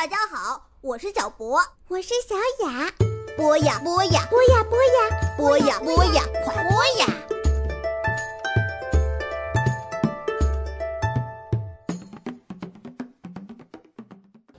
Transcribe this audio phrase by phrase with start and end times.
[0.00, 2.34] 大家好，我是小博，我是小
[2.66, 2.90] 雅。
[3.36, 7.06] 播呀播呀，播呀播呀，播呀播呀，快播呀！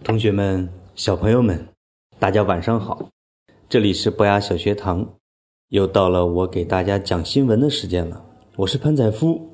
[0.04, 1.68] 同学们、小朋友们，
[2.20, 3.10] 大家晚上好！
[3.68, 5.16] 这里是博雅小学堂，
[5.70, 8.24] 又到了我给大家讲新闻的时间了。
[8.58, 9.51] 我是潘载夫。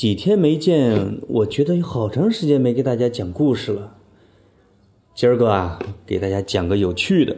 [0.00, 3.98] 几天没见，我觉得有好长时间没给大家讲故事了。
[5.14, 7.36] 今儿个啊，给大家讲个有趣的。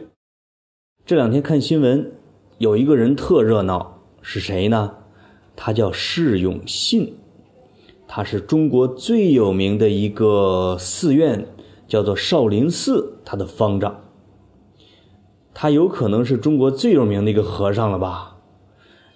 [1.05, 2.13] 这两天看新闻，
[2.59, 4.93] 有一个人特热闹，是谁呢？
[5.57, 7.17] 他叫释永信，
[8.07, 11.45] 他是中国最有名的一个寺院，
[11.85, 14.05] 叫做少林寺，他的方丈。
[15.53, 18.37] 他有可能是中国最有名的一个和尚了吧？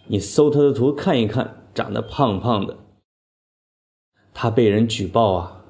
[0.08, 2.76] 你搜他的图看一看，长得胖胖的。
[4.39, 5.63] 他被人举报啊，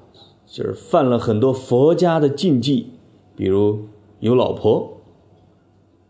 [0.44, 2.90] 就是犯了很多佛家的禁忌，
[3.34, 3.86] 比如
[4.20, 5.00] 有老婆、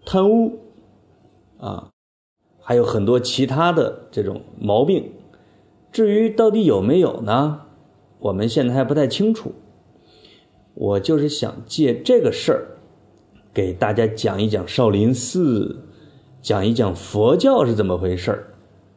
[0.05, 0.59] 贪污，
[1.61, 1.91] 啊，
[2.61, 5.13] 还有很多其他的这种毛病。
[5.93, 7.61] 至于到底有没有呢？
[8.19, 9.53] 我们现在还不太清楚。
[10.75, 12.67] 我就是想借这个事儿，
[13.55, 15.85] 给大家讲一讲少林寺，
[16.43, 18.49] 讲一讲佛教是怎么回事儿，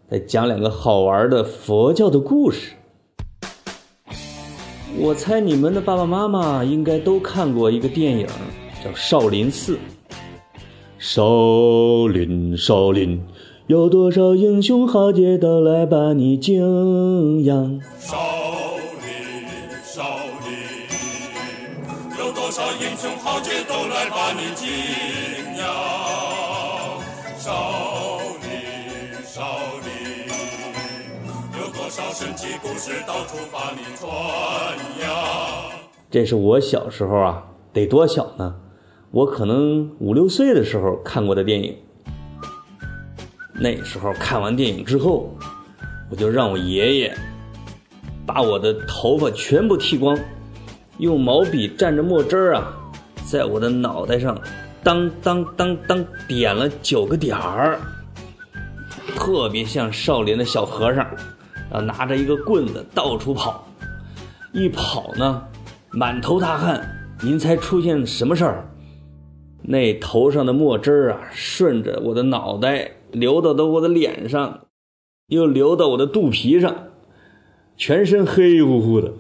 [0.10, 2.74] 再讲两个好玩的佛教的故事。
[4.98, 8.28] 我猜你们的爸爸妈妈应该都看过一个电影，
[8.84, 9.74] 叫《少林寺》。
[11.00, 13.20] 少林，少林，
[13.68, 17.82] 有多少英雄豪杰都来把你敬仰。
[17.98, 18.18] 少
[19.02, 19.48] 林，
[19.84, 20.04] 少
[20.46, 20.54] 林，
[22.20, 25.21] 有多少英雄豪杰都来把你敬仰。
[32.14, 34.10] 神奇故事到处把你传
[35.02, 35.72] 扬。
[36.10, 38.54] 这是我小时候啊，得多小呢？
[39.12, 41.78] 我可能五六岁的时候看过的电影。
[43.54, 45.34] 那时候看完电影之后，
[46.10, 47.16] 我就让我爷爷
[48.26, 50.20] 把我的头发全部剃光，
[50.98, 52.74] 用毛笔蘸着墨汁儿啊，
[53.24, 54.38] 在我的脑袋上
[54.84, 57.80] 当当当当点了九个点儿，
[59.16, 61.08] 特别像少林的小和尚，
[61.74, 63.68] 后拿着一个棍子到处跑，
[64.52, 65.44] 一跑呢，
[65.92, 66.98] 满头大汗。
[67.24, 68.68] 您猜出现什么事儿？
[69.64, 74.62] 那头上的墨汁儿啊，顺着我的脑袋流到的我的脸上，
[75.28, 76.76] 又流到我的肚皮上，
[77.78, 79.14] 全身黑乎乎的，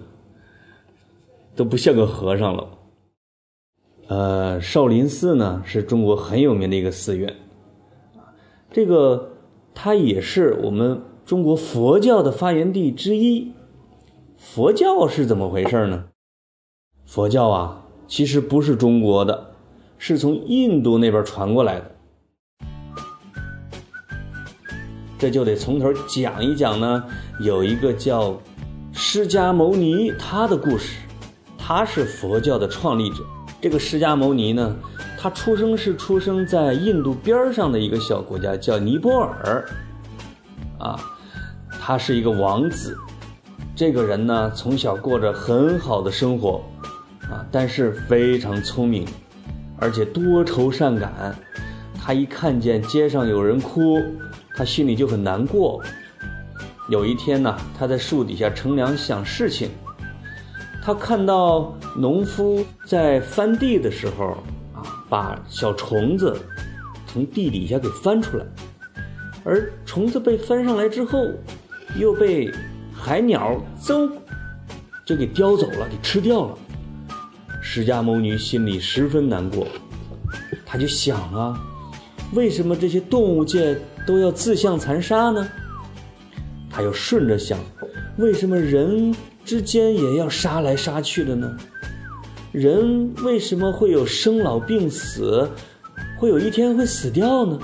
[1.55, 2.67] 都不像个和尚了。
[4.07, 7.35] 呃，少林寺呢是中国很有名的一个寺院，
[8.71, 9.33] 这个
[9.75, 10.99] 它也是我们
[11.31, 13.53] 中国佛教的发源地之一。
[14.35, 16.07] 佛教是怎么回事呢？
[17.05, 19.53] 佛教啊，其实不是中国的。
[19.97, 21.91] 是从印度那边传过来的，
[25.17, 27.05] 这就得从头讲一讲呢。
[27.39, 28.37] 有一个叫
[28.91, 30.97] 释迦牟尼，他的故事，
[31.57, 33.23] 他是佛教的创立者。
[33.61, 34.75] 这个释迦牟尼呢，
[35.17, 39.65] 他出生是出生在印度边上的一个小国家，叫尼泊尔。
[40.77, 40.99] 啊，
[41.83, 42.95] 他是一个王子。
[43.75, 46.63] 这个人呢，从小过着很好的生活，
[47.23, 49.03] 啊，但是非常聪明。
[49.79, 51.35] 而且多愁善感，
[51.99, 53.99] 他一看见街上有人哭，
[54.55, 55.81] 他心里就很难过。
[56.87, 59.71] 有一天呢，他在树底下乘凉想事情，
[60.83, 64.37] 他看到农夫在翻地的时候
[64.75, 66.39] 啊，把小虫子
[67.07, 68.45] 从地底下给翻出来，
[69.43, 71.25] 而虫子被翻上来之后，
[71.95, 72.51] 又被
[72.93, 74.09] 海鸟嗖
[75.05, 76.57] 就给叼走了，给吃掉了。
[77.61, 79.67] 释迦牟尼心里十分难过，
[80.65, 81.59] 他就想啊，
[82.33, 83.77] 为什么这些动物界
[84.07, 85.47] 都要自相残杀呢？
[86.69, 87.59] 他又顺着想，
[88.17, 91.55] 为什么人之间也要杀来杀去的呢？
[92.51, 95.49] 人为什么会有生老病死，
[96.17, 97.59] 会有一天会死掉呢？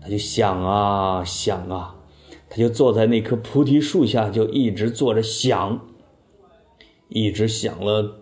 [0.00, 1.94] 他就想啊想啊，
[2.54, 5.86] 他就坐在那棵菩提树下，就一直坐着想，
[7.08, 8.18] 一直想了。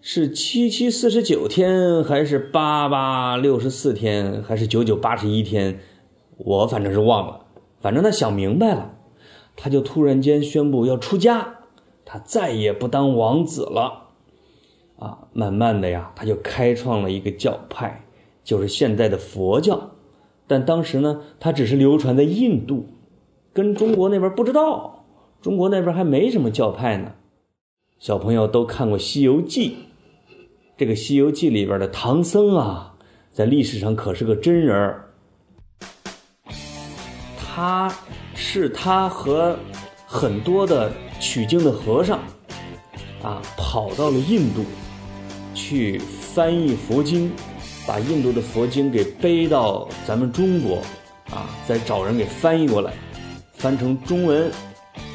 [0.00, 5.78] 是七七四十九天，还是八八六十四天，还是九九八十一天？
[6.36, 7.46] 我反正是忘了。
[7.80, 8.96] 反正他想明白了，
[9.54, 11.60] 他就突然间宣布要出家，
[12.04, 14.08] 他再也不当王子了。
[14.98, 18.04] 啊，慢慢的呀，他就开创了一个教派，
[18.42, 19.92] 就是现在的佛教。
[20.48, 22.88] 但当时呢，他只是流传在印度，
[23.52, 25.04] 跟中国那边不知道，
[25.40, 27.12] 中国那边还没什么教派呢。
[27.98, 29.70] 小朋友都看过《西游记》，
[30.76, 32.94] 这个《西游记》里边的唐僧啊，
[33.30, 35.08] 在历史上可是个真人儿。
[37.36, 37.94] 他
[38.34, 39.54] 是他和
[40.06, 40.90] 很多的
[41.20, 42.18] 取经的和尚
[43.22, 44.64] 啊，跑到了印度
[45.54, 47.30] 去翻译佛经，
[47.86, 50.78] 把印度的佛经给背到咱们中国
[51.30, 52.94] 啊，再找人给翻译过来，
[53.62, 54.50] 翻成中文。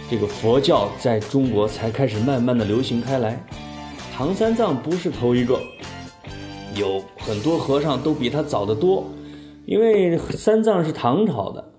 [0.09, 3.37] 这个佛教在中国才开始慢慢的流行开来。
[4.13, 5.61] 唐三藏不是头一个，
[6.73, 9.05] 有很多和尚都比他早得多，
[9.65, 11.73] 因为三藏是唐朝的。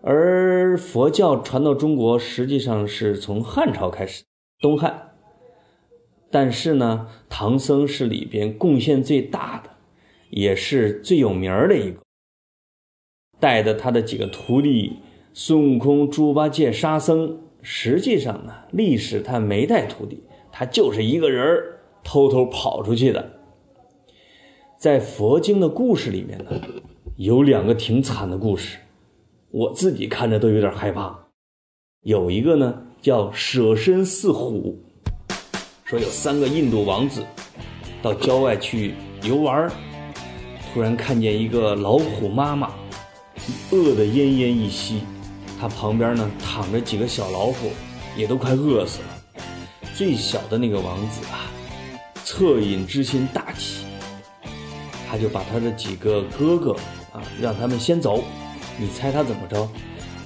[0.00, 4.22] 而佛教传到中国，实际上是从汉朝开始，
[4.60, 5.10] 东汉。
[6.30, 9.70] 但是呢，唐僧是里边贡献最大的，
[10.30, 11.98] 也是最有名儿的一个。
[13.40, 14.98] 带着他的几个徒弟
[15.34, 21.62] 孙悟空、猪八戒、沙僧，实际上呢，历史他没带徒弟，他就是一个人
[22.04, 23.32] 偷偷跑出去的。
[24.78, 26.60] 在佛经的故事里面呢，
[27.16, 28.78] 有两个挺惨的故事。
[29.50, 31.18] 我自己看着都有点害怕。
[32.02, 34.76] 有一个呢叫舍身饲虎，
[35.84, 37.22] 说有三个印度王子
[38.02, 39.70] 到郊外去游玩，
[40.74, 42.72] 突然看见一个老虎妈妈
[43.70, 45.00] 饿得奄奄一息，
[45.62, 47.70] 他旁边呢躺着几个小老虎，
[48.16, 49.42] 也都快饿死了。
[49.94, 51.46] 最小的那个王子啊，
[52.24, 53.84] 恻隐之心大起，
[55.08, 56.72] 他就把他的几个哥哥
[57.12, 58.24] 啊让他们先走。
[58.76, 59.68] 你猜他怎么着？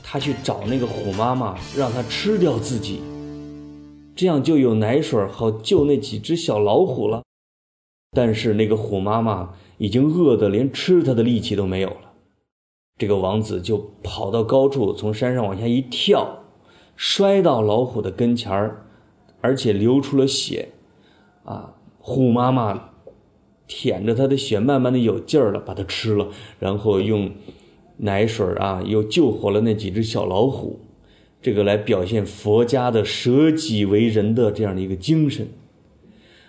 [0.02, 3.02] 他去找那个虎妈妈，让他吃掉自己，
[4.14, 7.22] 这样就有奶水好救那几只小老虎了。
[8.12, 12.05] 但是那个虎妈妈已经饿得连吃他的力气都没有了。
[12.98, 16.44] 这个王子就跑到高处，从山上往下一跳，
[16.96, 18.86] 摔到老虎的跟前儿，
[19.40, 20.68] 而且流出了血。
[21.44, 22.90] 啊，虎妈妈
[23.66, 26.28] 舔着他的血，慢慢的有劲儿了，把它吃了，
[26.58, 27.30] 然后用。
[27.98, 30.80] 奶水啊，又救活了那几只小老虎，
[31.40, 35.48] 这个来表现佛家的舍己为人的这样的一个精神。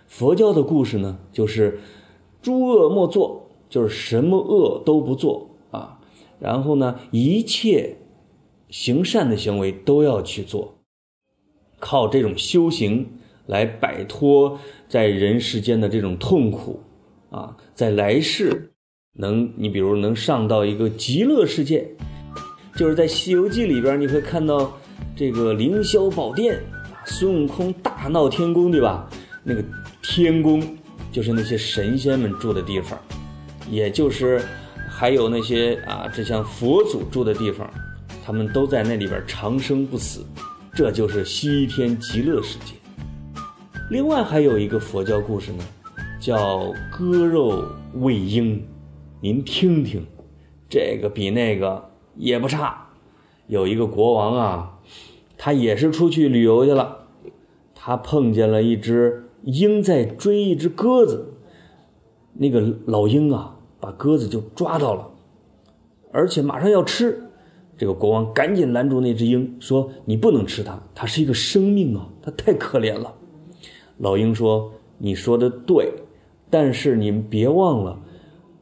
[0.07, 1.79] 佛教的故事呢，就是
[2.41, 5.51] 诸恶莫作，就是什么恶都不做，
[6.39, 7.97] 然后呢，一切
[8.69, 10.77] 行善的行为都要去做，
[11.79, 13.07] 靠这种修行
[13.45, 16.81] 来摆脱在人世间的这种痛苦
[17.29, 18.73] 啊，在来世。
[19.19, 21.89] 能，你比如能上到一个极乐世界，
[22.75, 24.71] 就是在《西游记》里边，你会看到
[25.15, 26.61] 这个凌霄宝殿，
[27.03, 29.09] 孙悟空大闹天宫，对吧？
[29.43, 29.63] 那个
[30.03, 30.61] 天宫
[31.11, 32.99] 就是那些神仙们住的地方，
[33.71, 34.39] 也就是
[34.99, 37.69] 还有那些啊，这像佛祖住的地方，
[38.25, 40.25] 他们都在那里边长生不死，
[40.73, 42.73] 这就是西天极乐世界。
[43.91, 45.63] 另外还有一个佛教故事呢，
[46.19, 48.59] 叫割肉喂鹰。
[49.21, 50.03] 您听听，
[50.67, 52.87] 这个比那个也不差。
[53.45, 54.79] 有一个国王啊，
[55.37, 57.05] 他也是出去旅游去了，
[57.75, 61.35] 他碰见了一只鹰在追一只鸽子，
[62.33, 65.09] 那个老鹰啊，把鸽子就抓到了，
[66.11, 67.23] 而且马上要吃。
[67.77, 73.13] 这个国王赶紧拦住那只鹰，说：“你不能吃它，它是一个生命啊，它太可怜了。”
[73.97, 75.93] 老鹰说：“你说的对，
[76.49, 77.99] 但是你们别忘了。”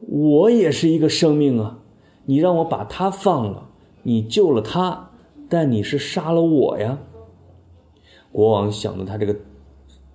[0.08, 1.80] 我也是一个生命啊！
[2.26, 3.68] 你让我把它放了，
[4.04, 5.10] 你救了它，
[5.48, 6.96] 但你是杀了我呀！
[8.30, 9.34] 国王想的他这个，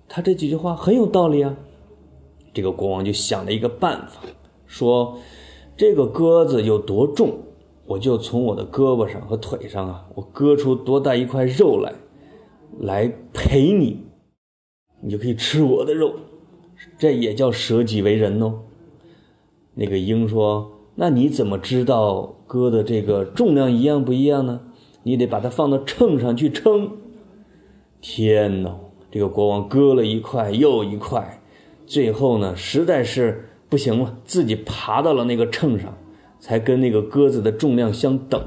[0.08, 1.54] 他这几句话很有道理啊。
[2.54, 4.22] 这个国王就想了一个办法，
[4.72, 5.18] 说
[5.76, 7.40] ：“这个鸽子有多重，
[7.84, 11.92] 我就从我的胳膊上和腿上啊，我割出多大一块肉来，
[12.80, 14.06] 来陪你，
[15.02, 16.14] 你就可以吃我的肉。
[16.98, 18.60] 这也叫舍己为人哦。”
[19.76, 24.62] 那个鹰说：“那你怎么知道割的这个重量一样不一样呢？
[25.02, 26.92] 你得把它放到秤上去称。”
[28.00, 28.74] 天哪！
[29.10, 31.42] 这个国王割了一块又一块，
[31.86, 35.96] 最后呢，实在是不行了，自己爬到了那个秤上，
[36.38, 38.38] 才跟那个鸽子的重量相等。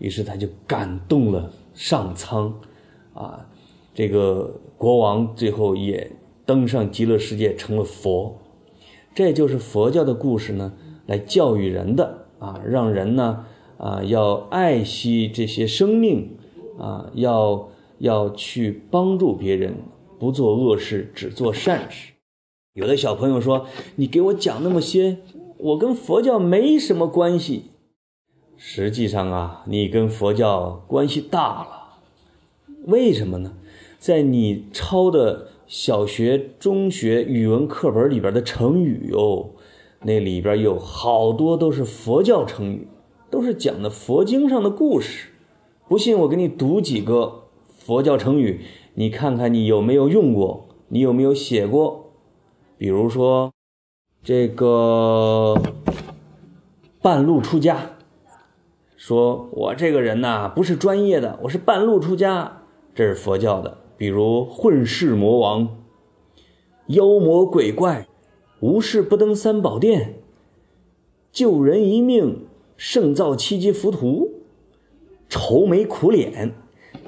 [0.00, 2.52] 于是他就感动了上苍，
[3.14, 3.46] 啊，
[3.94, 6.10] 这个国王最后也。
[6.44, 8.36] 登上极乐世界成了佛。
[9.14, 10.72] 这就是佛教的故事呢，
[11.06, 13.46] 来教育人的啊，让人呢
[13.78, 16.36] 啊要爱惜这些生命
[16.76, 19.76] 啊，要要去帮助别人，
[20.18, 22.14] 不做恶事，只做善事。
[22.80, 25.18] 有的小朋友说：“你给我讲那么些，
[25.58, 27.64] 我跟佛教没什么关系。”
[28.56, 31.98] 实际上啊，你跟佛教关系大了。
[32.86, 33.52] 为什么呢？
[33.98, 39.50] 在你抄的小学、中学语文课本里边的成语哦，
[40.04, 42.88] 那里边有好多都是佛教成语，
[43.30, 45.28] 都是讲的佛经上的故事。
[45.86, 47.42] 不信我给你读几个
[47.76, 48.62] 佛教成语，
[48.94, 52.06] 你看看你有没有用过，你有没有写过？
[52.80, 53.52] 比如说
[54.22, 55.54] 这个
[57.02, 57.90] 半路出家。
[58.96, 62.62] 说我这个人呐，不是专业的，我是半路出家，
[62.94, 63.76] 这是佛教的。
[63.98, 65.76] 比如混世魔王、
[66.86, 68.08] 妖魔鬼怪、
[68.60, 70.22] 无事不登三宝殿、
[71.30, 72.46] 救人一命
[72.78, 74.40] 胜造七级浮屠、
[75.28, 76.54] 愁眉苦脸。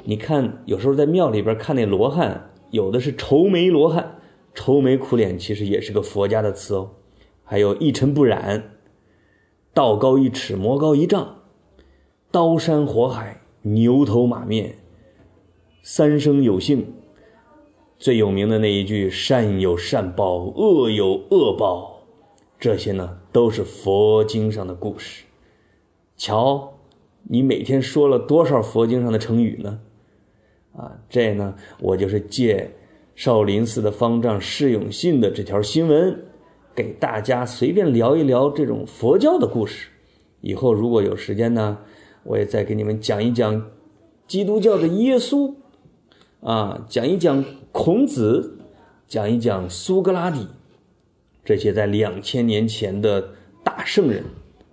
[0.04, 4.18] 你看，有时候在庙里边看那罗汉，有的是愁眉罗汉，
[4.54, 6.90] 愁眉苦脸其实也是个佛家的词哦。
[7.44, 8.76] 还有一尘不染、
[9.74, 11.42] 道高一尺魔高一丈。
[12.30, 14.76] 刀山火海，牛头马面，
[15.82, 16.94] 三生有幸。
[17.98, 22.02] 最有名的那一句“善有善报，恶有恶报”，
[22.58, 25.24] 这些呢都是佛经上的故事。
[26.16, 26.72] 瞧，
[27.24, 29.80] 你每天说了多少佛经上的成语呢？
[30.74, 32.72] 啊，这呢，我就是借
[33.14, 36.24] 少林寺的方丈释永信的这条新闻，
[36.74, 39.88] 给大家随便聊一聊这种佛教的故事。
[40.40, 41.78] 以后如果有时间呢？
[42.24, 43.70] 我也再给你们讲一讲
[44.28, 45.54] 基督教的耶稣，
[46.40, 48.58] 啊，讲一讲孔子，
[49.08, 50.46] 讲一讲苏格拉底，
[51.44, 53.30] 这些在两千年前的
[53.64, 54.22] 大圣人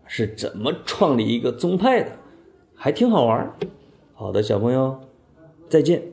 [0.05, 2.11] 是怎么创立一个宗派的，
[2.75, 3.51] 还挺好玩
[4.13, 4.99] 好的，小朋友，
[5.67, 6.08] 再见。